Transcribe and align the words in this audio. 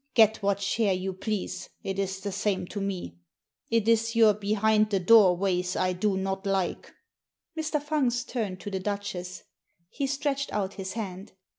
Get 0.15 0.37
what 0.41 0.59
share 0.59 0.95
you 0.95 1.13
please. 1.13 1.69
It 1.83 1.99
is 1.99 2.21
the 2.21 2.31
same 2.31 2.65
to 2.69 2.81
me. 2.81 3.19
It 3.69 3.87
is 3.87 4.15
your 4.15 4.33
behind 4.33 4.89
the 4.89 4.99
door 4.99 5.37
ways 5.37 5.75
I 5.75 5.93
do 5.93 6.17
not 6.17 6.43
like." 6.47 6.91
Mr. 7.55 7.79
Fungst 7.79 8.27
turned 8.27 8.59
to 8.61 8.71
the 8.71 8.79
Duchess. 8.79 9.43
He 9.89 10.07
stretched 10.07 10.51
out 10.51 10.73
his 10.73 10.93
hand. 10.93 11.33